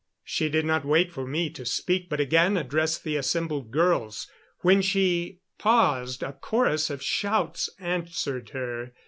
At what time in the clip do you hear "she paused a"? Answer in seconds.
4.81-6.33